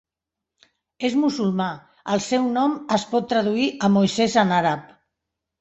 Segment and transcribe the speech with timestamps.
[1.09, 1.67] És musulmà.
[2.15, 4.93] El seu nom es pot traduir a Moisès en àrab.